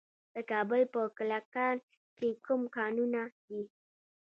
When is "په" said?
0.93-1.01